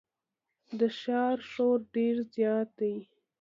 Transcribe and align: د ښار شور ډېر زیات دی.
د 0.79 0.81
ښار 0.99 1.37
شور 1.51 1.79
ډېر 1.95 2.15
زیات 2.33 2.69
دی. 2.79 2.95